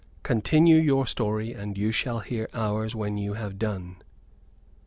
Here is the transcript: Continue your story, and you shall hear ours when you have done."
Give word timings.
Continue 0.23 0.77
your 0.77 1.05
story, 1.05 1.53
and 1.53 1.77
you 1.77 1.91
shall 1.91 2.21
hear 2.21 2.49
ours 2.55 2.95
when 2.95 3.19
you 3.19 3.33
have 3.33 3.59
done." 3.59 3.97